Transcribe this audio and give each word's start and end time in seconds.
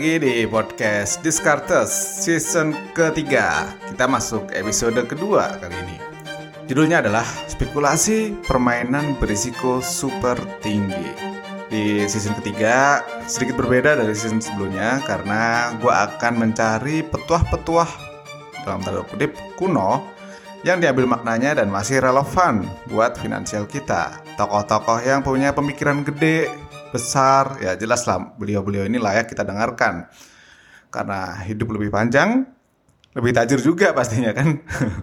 lagi 0.00 0.16
di 0.16 0.48
podcast 0.48 1.20
Discartes 1.20 1.92
season 2.24 2.72
ketiga. 2.96 3.68
Kita 3.84 4.08
masuk 4.08 4.48
episode 4.56 4.96
kedua 5.04 5.60
kali 5.60 5.76
ini. 5.76 6.00
Judulnya 6.64 7.04
adalah 7.04 7.28
spekulasi 7.44 8.32
permainan 8.48 9.20
berisiko 9.20 9.84
super 9.84 10.40
tinggi. 10.64 11.04
Di 11.68 12.08
season 12.08 12.32
ketiga 12.40 13.04
sedikit 13.28 13.60
berbeda 13.60 13.92
dari 14.00 14.16
season 14.16 14.40
sebelumnya 14.40 15.04
karena 15.04 15.76
gue 15.76 15.92
akan 15.92 16.48
mencari 16.48 17.04
petuah-petuah 17.04 17.90
dalam 18.64 18.80
tanda 18.80 19.04
kutip 19.04 19.36
kuno 19.60 20.00
yang 20.64 20.80
diambil 20.80 21.12
maknanya 21.12 21.60
dan 21.60 21.68
masih 21.68 22.00
relevan 22.00 22.64
buat 22.88 23.20
finansial 23.20 23.68
kita. 23.68 24.16
Tokoh-tokoh 24.40 25.04
yang 25.04 25.20
punya 25.20 25.52
pemikiran 25.52 26.08
gede, 26.08 26.48
besar, 26.90 27.58
ya 27.62 27.78
jelas 27.78 28.04
lah 28.04 28.34
beliau-beliau 28.36 28.84
ini 28.84 28.98
layak 28.98 29.30
kita 29.30 29.46
dengarkan. 29.46 30.10
Karena 30.90 31.38
hidup 31.46 31.70
lebih 31.74 31.94
panjang, 31.94 32.44
lebih 33.14 33.30
tajir 33.30 33.62
juga 33.62 33.94
pastinya 33.94 34.34
kan. 34.34 34.58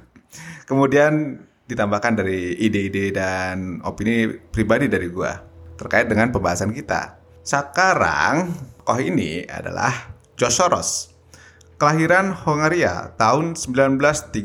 Kemudian 0.69 1.43
ditambahkan 1.67 2.19
dari 2.19 2.59
ide-ide 2.59 3.11
dan 3.15 3.79
opini 3.83 4.27
pribadi 4.27 4.91
dari 4.91 5.07
gua 5.07 5.35
terkait 5.79 6.11
dengan 6.11 6.31
pembahasan 6.31 6.75
kita. 6.75 7.19
Sekarang, 7.43 8.51
koh 8.83 8.99
ini 8.99 9.47
adalah 9.47 10.15
Soros. 10.35 11.15
Kelahiran 11.79 12.35
Hongaria 12.35 13.15
tahun 13.15 13.55
1930. 13.55 14.43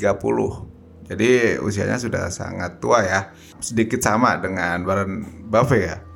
Jadi 1.11 1.59
usianya 1.59 1.99
sudah 1.99 2.31
sangat 2.31 2.79
tua 2.79 3.03
ya. 3.03 3.21
Sedikit 3.59 3.99
sama 3.99 4.39
dengan 4.39 4.85
Warren 4.87 5.49
Buffett 5.51 5.83
ya 5.83 6.12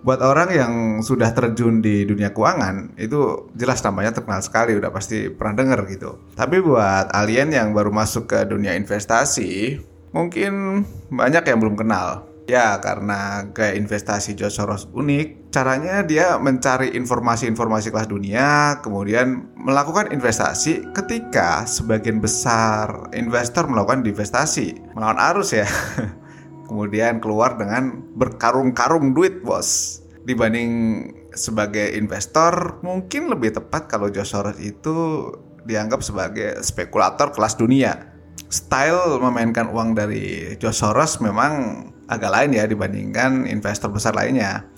buat 0.00 0.20
orang 0.24 0.48
yang 0.52 0.72
sudah 1.04 1.36
terjun 1.36 1.84
di 1.84 2.08
dunia 2.08 2.32
keuangan 2.32 2.96
itu 2.96 3.52
jelas 3.52 3.84
namanya 3.84 4.16
terkenal 4.16 4.40
sekali 4.40 4.76
udah 4.76 4.88
pasti 4.88 5.28
pernah 5.28 5.60
denger 5.60 5.80
gitu. 5.92 6.10
Tapi 6.32 6.64
buat 6.64 7.12
alien 7.12 7.52
yang 7.52 7.76
baru 7.76 7.92
masuk 7.92 8.32
ke 8.32 8.48
dunia 8.48 8.72
investasi 8.76 9.80
mungkin 10.16 10.84
banyak 11.12 11.44
yang 11.46 11.58
belum 11.60 11.76
kenal. 11.76 12.26
Ya 12.50 12.82
karena 12.82 13.46
gaya 13.54 13.78
investasi 13.78 14.34
George 14.34 14.58
Soros 14.58 14.90
unik, 14.90 15.54
caranya 15.54 16.02
dia 16.02 16.34
mencari 16.34 16.98
informasi-informasi 16.98 17.94
kelas 17.94 18.10
dunia, 18.10 18.82
kemudian 18.82 19.54
melakukan 19.54 20.10
investasi 20.10 20.90
ketika 20.90 21.62
sebagian 21.62 22.18
besar 22.18 23.06
investor 23.14 23.70
melakukan 23.70 24.02
investasi 24.02 24.82
melawan 24.98 25.22
arus 25.30 25.54
ya. 25.54 25.68
kemudian 26.70 27.18
keluar 27.18 27.58
dengan 27.58 27.98
berkarung-karung 28.14 29.10
duit 29.10 29.42
bos. 29.42 29.98
Dibanding 30.22 30.70
sebagai 31.34 31.98
investor 31.98 32.78
mungkin 32.86 33.26
lebih 33.26 33.58
tepat 33.58 33.90
kalau 33.90 34.06
Josh 34.06 34.30
Soros 34.30 34.62
itu 34.62 35.26
dianggap 35.66 36.06
sebagai 36.06 36.62
spekulator 36.62 37.34
kelas 37.34 37.58
dunia. 37.58 38.14
Style 38.46 39.18
memainkan 39.18 39.74
uang 39.74 39.98
dari 39.98 40.54
Josh 40.62 40.86
Soros 40.86 41.18
memang 41.18 41.86
agak 42.06 42.30
lain 42.30 42.54
ya 42.54 42.64
dibandingkan 42.70 43.50
investor 43.50 43.90
besar 43.90 44.14
lainnya. 44.14 44.70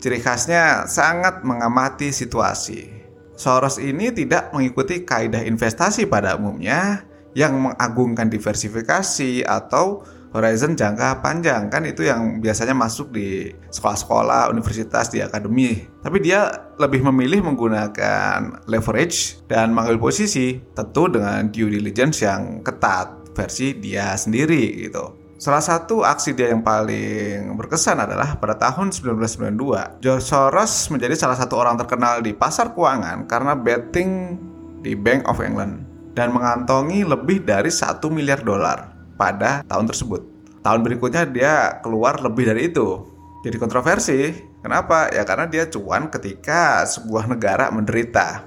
Ciri 0.00 0.20
khasnya 0.20 0.88
sangat 0.88 1.44
mengamati 1.44 2.12
situasi. 2.12 2.92
Soros 3.36 3.76
ini 3.76 4.12
tidak 4.12 4.52
mengikuti 4.56 5.04
kaidah 5.04 5.44
investasi 5.44 6.08
pada 6.08 6.40
umumnya 6.40 7.04
yang 7.36 7.56
mengagungkan 7.60 8.32
diversifikasi 8.32 9.44
atau 9.44 10.04
horizon 10.36 10.76
jangka 10.76 11.24
panjang 11.24 11.72
kan 11.72 11.82
itu 11.88 12.04
yang 12.04 12.38
biasanya 12.44 12.76
masuk 12.76 13.10
di 13.16 13.48
sekolah-sekolah, 13.72 14.52
universitas, 14.52 15.08
di 15.08 15.24
akademi. 15.24 15.88
Tapi 16.04 16.20
dia 16.20 16.72
lebih 16.76 17.00
memilih 17.08 17.48
menggunakan 17.48 18.68
leverage 18.68 19.40
dan 19.48 19.72
mengambil 19.72 20.12
posisi 20.12 20.60
tentu 20.76 21.08
dengan 21.08 21.48
due 21.48 21.72
diligence 21.72 22.20
yang 22.20 22.60
ketat 22.60 23.32
versi 23.32 23.76
dia 23.76 24.12
sendiri 24.16 24.88
gitu. 24.88 25.26
Salah 25.36 25.60
satu 25.60 26.00
aksi 26.00 26.32
dia 26.32 26.48
yang 26.48 26.64
paling 26.64 27.52
berkesan 27.60 28.00
adalah 28.00 28.40
pada 28.40 28.56
tahun 28.56 28.88
1992, 28.88 30.00
George 30.00 30.24
Soros 30.24 30.88
menjadi 30.88 31.12
salah 31.12 31.36
satu 31.36 31.60
orang 31.60 31.76
terkenal 31.76 32.24
di 32.24 32.32
pasar 32.32 32.72
keuangan 32.72 33.28
karena 33.28 33.52
betting 33.52 34.40
di 34.80 34.96
Bank 34.96 35.28
of 35.28 35.44
England 35.44 35.84
dan 36.16 36.32
mengantongi 36.32 37.04
lebih 37.04 37.44
dari 37.44 37.68
1 37.68 38.00
miliar 38.08 38.40
dolar 38.40 38.95
pada 39.16 39.64
tahun 39.66 39.88
tersebut. 39.88 40.22
Tahun 40.62 40.80
berikutnya 40.84 41.24
dia 41.28 41.52
keluar 41.80 42.20
lebih 42.20 42.48
dari 42.48 42.68
itu. 42.70 43.04
Jadi 43.44 43.56
kontroversi. 43.56 44.34
Kenapa? 44.60 45.08
Ya 45.14 45.22
karena 45.22 45.46
dia 45.46 45.70
cuan 45.70 46.10
ketika 46.10 46.82
sebuah 46.84 47.30
negara 47.30 47.70
menderita. 47.70 48.42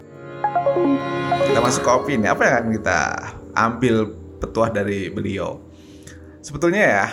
Kita 1.48 1.60
masuk 1.64 1.82
ke 1.88 1.92
opini. 1.92 2.28
Apa 2.28 2.44
yang 2.44 2.56
akan 2.60 2.72
kita 2.76 3.00
ambil 3.56 3.96
petuah 4.44 4.68
dari 4.68 5.08
beliau? 5.08 5.64
Sebetulnya 6.44 6.84
ya, 6.84 7.06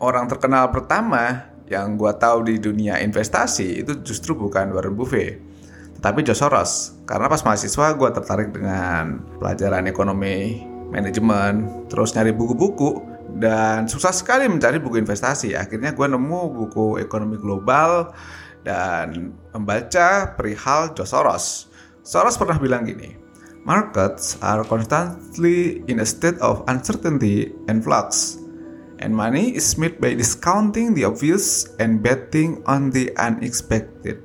orang 0.00 0.28
terkenal 0.28 0.68
pertama 0.68 1.48
yang 1.64 1.96
gue 1.96 2.12
tahu 2.20 2.44
di 2.44 2.60
dunia 2.60 3.00
investasi 3.00 3.80
itu 3.80 4.04
justru 4.04 4.36
bukan 4.36 4.76
Warren 4.76 4.92
Buffett, 4.92 5.40
tetapi 6.00 6.20
George 6.20 6.40
Soros. 6.44 7.00
Karena 7.08 7.32
pas 7.32 7.40
mahasiswa 7.40 7.96
gue 7.96 8.10
tertarik 8.12 8.52
dengan 8.52 9.24
pelajaran 9.40 9.88
ekonomi 9.88 10.68
manajemen, 10.94 11.86
terus 11.90 12.14
nyari 12.14 12.30
buku-buku 12.30 13.02
dan 13.42 13.90
susah 13.90 14.14
sekali 14.14 14.46
mencari 14.46 14.78
buku 14.78 15.02
investasi. 15.02 15.58
Akhirnya 15.58 15.90
gue 15.90 16.06
nemu 16.06 16.40
buku 16.54 17.02
ekonomi 17.02 17.34
global 17.42 18.14
dan 18.62 19.34
membaca 19.50 20.38
perihal 20.38 20.94
Joe 20.94 21.04
Soros. 21.04 21.66
Soros 22.06 22.38
pernah 22.38 22.56
bilang 22.62 22.86
gini, 22.86 23.24
Markets 23.64 24.36
are 24.44 24.60
constantly 24.60 25.80
in 25.88 25.96
a 25.96 26.04
state 26.04 26.36
of 26.44 26.60
uncertainty 26.68 27.56
and 27.64 27.80
flux. 27.80 28.36
And 29.00 29.16
money 29.16 29.56
is 29.56 29.80
made 29.80 30.04
by 30.04 30.12
discounting 30.12 30.92
the 30.92 31.08
obvious 31.08 31.72
and 31.80 32.04
betting 32.04 32.60
on 32.68 32.92
the 32.92 33.08
unexpected. 33.16 34.20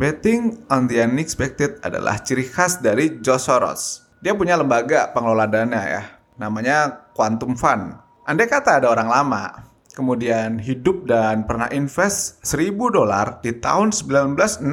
Betting 0.00 0.64
on 0.72 0.88
the 0.88 1.04
unexpected 1.04 1.84
adalah 1.84 2.24
ciri 2.24 2.48
khas 2.48 2.80
dari 2.80 3.20
Joe 3.20 3.36
Soros. 3.36 4.07
Dia 4.18 4.34
punya 4.34 4.58
lembaga 4.58 5.14
pengelola 5.14 5.46
dana 5.46 5.78
ya, 5.86 6.02
namanya 6.34 7.06
Quantum 7.14 7.54
Fund. 7.54 7.94
Andai 8.26 8.50
kata 8.50 8.82
ada 8.82 8.90
orang 8.90 9.06
lama, 9.06 9.70
kemudian 9.94 10.58
hidup 10.58 11.06
dan 11.06 11.46
pernah 11.46 11.70
invest 11.70 12.42
1000 12.42 12.74
dolar 12.74 13.38
di 13.38 13.54
tahun 13.54 13.94
1969, 13.94 14.66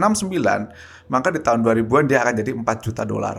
maka 1.14 1.28
di 1.30 1.40
tahun 1.46 1.62
2000-an 1.62 2.06
dia 2.10 2.26
akan 2.26 2.34
jadi 2.42 2.52
4 2.58 2.86
juta 2.90 3.06
dolar. 3.06 3.38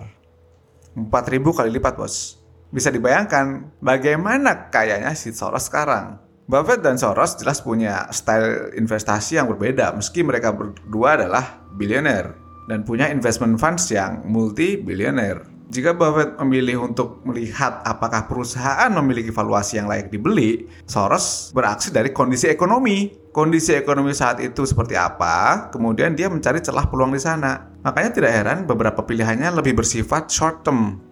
4000 0.95 1.11
kali 1.43 1.71
lipat, 1.75 1.95
Bos. 1.99 2.39
Bisa 2.71 2.95
dibayangkan 2.95 3.79
bagaimana 3.83 4.71
kayaknya 4.71 5.11
si 5.19 5.35
Soros 5.35 5.67
sekarang. 5.67 6.23
Buffett 6.47 6.87
dan 6.87 6.95
Soros 7.03 7.35
jelas 7.35 7.59
punya 7.59 8.07
style 8.15 8.71
investasi 8.79 9.43
yang 9.43 9.51
berbeda 9.51 9.91
meski 9.91 10.23
mereka 10.23 10.55
berdua 10.55 11.19
adalah 11.19 11.67
bilioner 11.75 12.39
dan 12.71 12.87
punya 12.87 13.11
investment 13.11 13.59
funds 13.59 13.91
yang 13.91 14.23
multi 14.23 14.79
bilioner. 14.79 15.56
Jika 15.67 15.99
Buffett 15.99 16.39
memilih 16.39 16.87
untuk 16.87 17.27
melihat 17.27 17.83
apakah 17.83 18.31
perusahaan 18.31 18.87
memiliki 19.03 19.35
valuasi 19.35 19.83
yang 19.83 19.91
layak 19.91 20.15
dibeli, 20.15 20.63
Soros 20.87 21.51
beraksi 21.51 21.91
dari 21.91 22.15
kondisi 22.15 22.47
ekonomi. 22.47 23.11
Kondisi 23.35 23.75
ekonomi 23.75 24.15
saat 24.15 24.39
itu 24.41 24.63
seperti 24.63 24.95
apa, 24.95 25.69
kemudian 25.75 26.15
dia 26.15 26.31
mencari 26.31 26.63
celah 26.63 26.87
peluang 26.87 27.13
di 27.13 27.21
sana. 27.21 27.69
Makanya 27.83 28.11
tidak 28.15 28.33
heran 28.33 28.59
beberapa 28.65 29.03
pilihannya 29.03 29.59
lebih 29.59 29.77
bersifat 29.77 30.31
short 30.31 30.63
term 30.63 31.03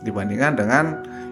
dibandingkan 0.00 0.56
dengan 0.56 0.84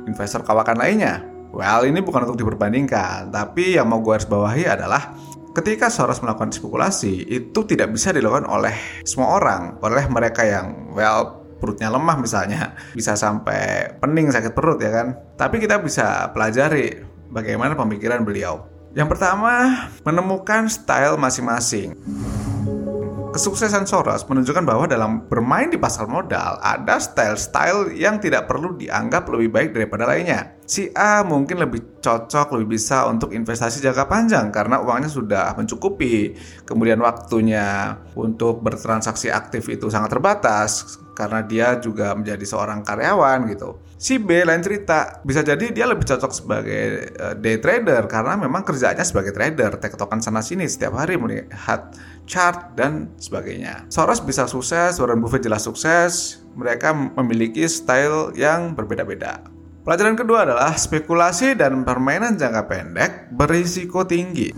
investor 0.04 0.44
kawakan 0.44 0.76
lainnya. 0.78 1.24
Well, 1.50 1.88
ini 1.88 2.04
bukan 2.04 2.28
untuk 2.28 2.36
diperbandingkan, 2.36 3.32
tapi 3.32 3.80
yang 3.80 3.88
mau 3.88 4.04
gue 4.04 4.12
harus 4.12 4.28
bawahi 4.28 4.68
adalah 4.68 5.16
ketika 5.56 5.88
Soros 5.88 6.20
melakukan 6.20 6.52
spekulasi, 6.52 7.24
itu 7.32 7.64
tidak 7.64 7.96
bisa 7.96 8.12
dilakukan 8.12 8.44
oleh 8.44 8.76
semua 9.08 9.40
orang, 9.40 9.80
oleh 9.80 10.04
mereka 10.12 10.44
yang 10.44 10.92
well 10.92 11.47
perutnya 11.58 11.90
lemah 11.90 12.16
misalnya 12.18 12.78
bisa 12.94 13.18
sampai 13.18 13.92
pening 13.98 14.30
sakit 14.30 14.54
perut 14.54 14.78
ya 14.80 14.90
kan 14.90 15.06
tapi 15.34 15.58
kita 15.58 15.82
bisa 15.82 16.30
pelajari 16.32 17.02
bagaimana 17.28 17.76
pemikiran 17.76 18.24
beliau 18.24 18.64
yang 18.96 19.10
pertama 19.10 19.86
menemukan 20.06 20.70
style 20.70 21.20
masing-masing 21.20 21.98
Kesuksesan 23.28 23.84
Soros 23.84 24.24
menunjukkan 24.24 24.64
bahwa 24.64 24.88
dalam 24.88 25.28
bermain 25.28 25.68
di 25.68 25.76
pasar 25.76 26.08
modal 26.08 26.56
ada 26.64 26.96
style-style 26.96 27.92
yang 27.92 28.16
tidak 28.18 28.48
perlu 28.48 28.74
dianggap 28.74 29.28
lebih 29.28 29.52
baik 29.52 29.70
daripada 29.76 30.08
lainnya. 30.08 30.58
Si 30.64 30.88
A 30.96 31.22
mungkin 31.22 31.60
lebih 31.60 32.00
cocok, 32.00 32.56
lebih 32.56 32.80
bisa 32.80 33.04
untuk 33.04 33.36
investasi 33.36 33.84
jangka 33.84 34.08
panjang 34.08 34.48
karena 34.48 34.80
uangnya 34.80 35.06
sudah 35.12 35.52
mencukupi. 35.54 36.34
Kemudian 36.64 37.04
waktunya 37.04 38.00
untuk 38.16 38.64
bertransaksi 38.64 39.28
aktif 39.28 39.68
itu 39.68 39.92
sangat 39.92 40.18
terbatas 40.18 40.98
karena 41.18 41.42
dia 41.42 41.82
juga 41.82 42.14
menjadi 42.14 42.46
seorang 42.46 42.86
karyawan 42.86 43.50
gitu. 43.50 43.82
Si 43.98 44.22
B 44.22 44.46
lain 44.46 44.62
cerita, 44.62 45.18
bisa 45.26 45.42
jadi 45.42 45.74
dia 45.74 45.90
lebih 45.90 46.06
cocok 46.06 46.30
sebagai 46.30 47.10
uh, 47.18 47.34
day 47.34 47.58
trader 47.58 48.06
karena 48.06 48.38
memang 48.38 48.62
kerjanya 48.62 49.02
sebagai 49.02 49.34
trader, 49.34 49.82
tektokan 49.82 50.22
sana 50.22 50.38
sini 50.38 50.70
setiap 50.70 50.94
hari 50.94 51.18
melihat 51.18 51.90
chart 52.22 52.78
dan 52.78 53.10
sebagainya. 53.18 53.90
Soros 53.90 54.22
bisa 54.22 54.46
sukses, 54.46 54.94
Warren 55.02 55.18
Buffett 55.18 55.42
jelas 55.42 55.66
sukses, 55.66 56.38
mereka 56.54 56.94
memiliki 56.94 57.66
style 57.66 58.30
yang 58.38 58.78
berbeda-beda. 58.78 59.42
Pelajaran 59.82 60.14
kedua 60.14 60.46
adalah 60.46 60.78
spekulasi 60.78 61.58
dan 61.58 61.82
permainan 61.82 62.38
jangka 62.38 62.62
pendek 62.70 63.10
berisiko 63.34 64.06
tinggi. 64.06 64.54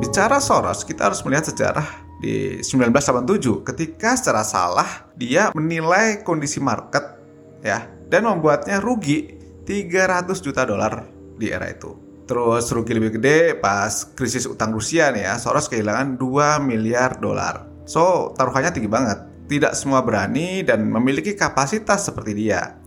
Bicara 0.00 0.40
Soros, 0.40 0.86
kita 0.86 1.12
harus 1.12 1.20
melihat 1.26 1.50
sejarah 1.52 2.03
di 2.24 2.64
1987 2.64 3.68
ketika 3.68 4.16
secara 4.16 4.40
salah 4.40 5.12
dia 5.12 5.52
menilai 5.52 6.24
kondisi 6.24 6.56
market 6.56 7.20
ya 7.60 7.84
dan 8.08 8.24
membuatnya 8.24 8.80
rugi 8.80 9.36
300 9.68 10.32
juta 10.40 10.64
dolar 10.64 11.04
di 11.36 11.52
era 11.52 11.68
itu. 11.68 11.92
Terus 12.24 12.72
rugi 12.72 12.96
lebih 12.96 13.20
gede 13.20 13.60
pas 13.60 14.08
krisis 14.16 14.48
utang 14.48 14.72
Rusia 14.72 15.12
nih 15.12 15.28
ya, 15.28 15.36
Soros 15.36 15.68
kehilangan 15.68 16.16
2 16.16 16.64
miliar 16.64 17.20
dolar. 17.20 17.68
So, 17.84 18.32
taruhannya 18.32 18.72
tinggi 18.72 18.88
banget. 18.88 19.20
Tidak 19.44 19.76
semua 19.76 20.00
berani 20.00 20.64
dan 20.64 20.88
memiliki 20.88 21.36
kapasitas 21.36 22.08
seperti 22.08 22.32
dia. 22.32 22.80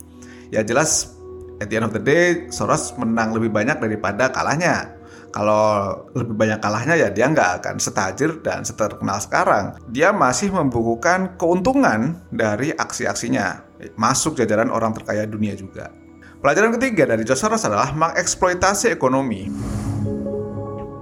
Ya 0.50 0.66
jelas, 0.66 1.13
at 1.62 1.69
the 1.69 1.78
end 1.78 1.86
of 1.86 1.94
the 1.94 2.01
day, 2.01 2.50
Soros 2.50 2.98
menang 2.98 3.38
lebih 3.38 3.54
banyak 3.54 3.78
daripada 3.78 4.34
kalahnya 4.34 4.96
kalau 5.38 5.94
lebih 6.18 6.34
banyak 6.34 6.57
kalahnya 6.57 6.98
ya 6.98 7.13
dia 7.13 7.30
nggak 7.30 7.62
akan 7.62 7.78
setajir 7.78 8.42
dan 8.42 8.66
seterkenal 8.66 9.22
sekarang. 9.22 9.78
Dia 9.94 10.10
masih 10.10 10.50
membukukan 10.50 11.38
keuntungan 11.38 12.18
dari 12.34 12.74
aksi-aksinya, 12.74 13.62
masuk 13.94 14.34
jajaran 14.34 14.74
orang 14.74 14.98
terkaya 14.98 15.30
dunia 15.30 15.54
juga. 15.54 15.94
Pelajaran 16.42 16.74
ketiga 16.81 17.06
dari 17.06 17.22
George 17.22 17.38
Soros 17.38 17.62
adalah 17.69 17.94
mengeksploitasi 17.94 18.89
ekonomi. 18.89 19.45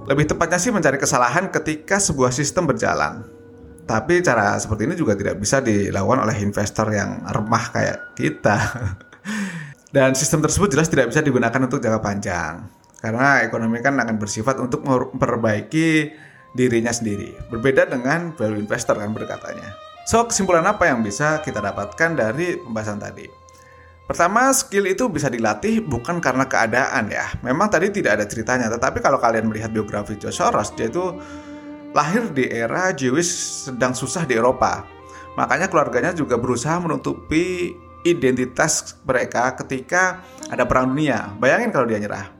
Lebih 0.04 0.36
tepatnya 0.36 0.60
sih 0.60 0.68
mencari 0.68 1.00
kesalahan 1.00 1.48
ketika 1.48 1.96
sebuah 1.96 2.28
sistem 2.28 2.68
berjalan. 2.68 3.24
Tapi 3.88 4.20
cara 4.20 4.60
seperti 4.60 4.84
ini 4.84 5.00
juga 5.00 5.16
tidak 5.16 5.40
bisa 5.40 5.64
dilakukan 5.64 6.28
oleh 6.28 6.36
investor 6.44 6.92
yang 6.92 7.24
remah 7.24 7.64
kayak 7.72 8.12
kita. 8.12 8.56
Dan 9.96 10.12
sistem 10.12 10.44
tersebut 10.44 10.76
jelas 10.76 10.92
tidak 10.92 11.08
bisa 11.08 11.24
digunakan 11.24 11.56
untuk 11.56 11.80
jangka 11.80 12.00
panjang. 12.04 12.75
Karena 13.06 13.38
ekonomi 13.46 13.78
kan 13.78 13.94
akan 14.02 14.18
bersifat 14.18 14.58
untuk 14.58 14.82
memperbaiki 14.82 16.10
dirinya 16.50 16.90
sendiri. 16.90 17.38
Berbeda 17.54 17.86
dengan 17.86 18.34
value 18.34 18.58
investor 18.58 18.98
kan 18.98 19.14
berkatanya. 19.14 19.78
So, 20.10 20.26
kesimpulan 20.26 20.66
apa 20.66 20.90
yang 20.90 21.06
bisa 21.06 21.38
kita 21.38 21.62
dapatkan 21.62 22.18
dari 22.18 22.58
pembahasan 22.58 22.98
tadi? 22.98 23.30
Pertama, 24.10 24.50
skill 24.50 24.90
itu 24.90 25.06
bisa 25.06 25.30
dilatih 25.30 25.86
bukan 25.86 26.18
karena 26.18 26.50
keadaan 26.50 27.14
ya. 27.14 27.30
Memang 27.46 27.70
tadi 27.70 27.94
tidak 27.94 28.18
ada 28.18 28.26
ceritanya, 28.26 28.66
tetapi 28.74 28.98
kalau 28.98 29.22
kalian 29.22 29.46
melihat 29.46 29.70
biografi 29.70 30.18
George 30.18 30.34
Soros, 30.34 30.74
dia 30.74 30.90
itu 30.90 31.14
lahir 31.94 32.26
di 32.34 32.50
era 32.50 32.90
Jewish 32.90 33.30
sedang 33.70 33.94
susah 33.94 34.26
di 34.26 34.34
Eropa. 34.34 34.82
Makanya 35.38 35.70
keluarganya 35.70 36.10
juga 36.10 36.34
berusaha 36.34 36.74
menutupi 36.82 37.70
identitas 38.02 38.98
mereka 39.06 39.54
ketika 39.62 40.26
ada 40.50 40.66
perang 40.66 40.90
dunia. 40.90 41.30
Bayangin 41.38 41.70
kalau 41.70 41.86
dia 41.86 42.02
nyerah. 42.02 42.35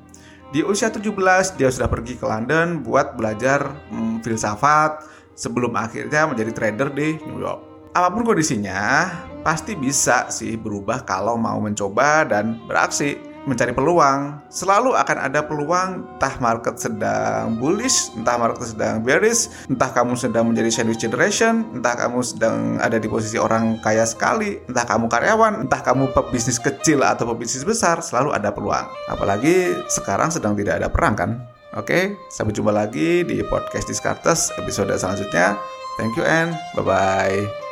Di 0.55 0.63
usia 0.63 0.95
17 0.95 1.59
dia 1.59 1.69
sudah 1.75 1.91
pergi 1.91 2.15
ke 2.15 2.23
London 2.23 2.79
buat 2.87 3.19
belajar 3.19 3.67
hmm, 3.91 4.23
filsafat 4.23 5.03
sebelum 5.35 5.75
akhirnya 5.75 6.31
menjadi 6.31 6.55
trader 6.55 6.89
di 6.95 7.19
New 7.27 7.43
York. 7.43 7.91
Apa 7.97 8.13
pun 8.15 8.23
kondisinya, 8.23 9.11
pasti 9.43 9.75
bisa 9.75 10.31
sih 10.31 10.55
berubah 10.55 11.03
kalau 11.03 11.35
mau 11.35 11.59
mencoba 11.59 12.29
dan 12.29 12.63
beraksi 12.69 13.19
mencari 13.47 13.73
peluang. 13.73 14.51
Selalu 14.51 14.93
akan 14.99 15.17
ada 15.23 15.41
peluang, 15.47 16.19
entah 16.19 16.35
market 16.43 16.77
sedang 16.77 17.57
bullish, 17.57 18.13
entah 18.19 18.37
market 18.37 18.75
sedang 18.75 19.01
bearish, 19.01 19.49
entah 19.71 19.89
kamu 19.95 20.19
sedang 20.19 20.51
menjadi 20.51 20.83
sandwich 20.83 21.01
generation, 21.01 21.65
entah 21.73 21.95
kamu 21.95 22.21
sedang 22.27 22.83
ada 22.83 22.99
di 22.99 23.07
posisi 23.07 23.39
orang 23.39 23.79
kaya 23.81 24.05
sekali, 24.05 24.61
entah 24.67 24.85
kamu 24.85 25.07
karyawan, 25.07 25.65
entah 25.65 25.81
kamu 25.81 26.11
pebisnis 26.13 26.59
kecil 26.59 27.07
atau 27.07 27.31
pebisnis 27.33 27.63
besar, 27.63 28.03
selalu 28.03 28.35
ada 28.35 28.51
peluang. 28.51 28.91
Apalagi 29.09 29.79
sekarang 29.89 30.29
sedang 30.35 30.59
tidak 30.59 30.83
ada 30.83 30.91
perang 30.91 31.15
kan? 31.15 31.31
Oke, 31.79 32.17
sampai 32.33 32.57
jumpa 32.57 32.73
lagi 32.73 33.23
di 33.23 33.45
podcast 33.47 33.87
Discartes 33.87 34.51
episode 34.59 34.91
selanjutnya. 34.97 35.61
Thank 36.01 36.17
you 36.17 36.25
and 36.25 36.57
bye-bye. 36.77 37.66